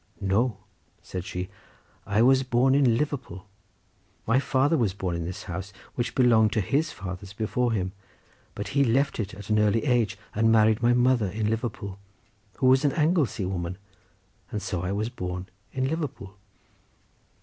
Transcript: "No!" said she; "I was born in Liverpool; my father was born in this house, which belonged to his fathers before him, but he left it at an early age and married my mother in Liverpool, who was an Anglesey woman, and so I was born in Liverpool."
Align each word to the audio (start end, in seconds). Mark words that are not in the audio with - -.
"No!" 0.19 0.57
said 1.03 1.25
she; 1.25 1.47
"I 2.07 2.23
was 2.23 2.41
born 2.41 2.73
in 2.73 2.97
Liverpool; 2.97 3.45
my 4.25 4.39
father 4.39 4.75
was 4.75 4.95
born 4.95 5.15
in 5.15 5.25
this 5.25 5.43
house, 5.43 5.71
which 5.93 6.15
belonged 6.15 6.53
to 6.53 6.61
his 6.61 6.91
fathers 6.91 7.33
before 7.33 7.71
him, 7.71 7.91
but 8.55 8.69
he 8.69 8.83
left 8.83 9.19
it 9.19 9.35
at 9.35 9.51
an 9.51 9.59
early 9.59 9.83
age 9.85 10.17
and 10.33 10.51
married 10.51 10.81
my 10.81 10.93
mother 10.93 11.27
in 11.27 11.51
Liverpool, 11.51 11.99
who 12.55 12.65
was 12.65 12.83
an 12.83 12.93
Anglesey 12.93 13.45
woman, 13.45 13.77
and 14.49 14.59
so 14.59 14.81
I 14.81 14.91
was 14.91 15.09
born 15.09 15.45
in 15.71 15.87
Liverpool." 15.87 16.35